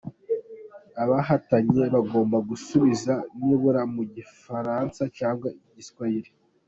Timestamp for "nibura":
3.43-3.81